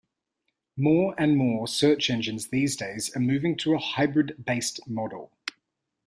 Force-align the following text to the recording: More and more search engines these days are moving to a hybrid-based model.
More 0.77 1.13
and 1.15 1.37
more 1.37 1.67
search 1.67 2.09
engines 2.09 2.47
these 2.47 2.75
days 2.75 3.15
are 3.15 3.19
moving 3.19 3.55
to 3.57 3.75
a 3.75 3.77
hybrid-based 3.77 4.87
model. 4.89 5.31